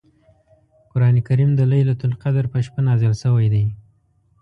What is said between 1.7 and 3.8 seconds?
لیلة القدر په شپه نازل شوی دی.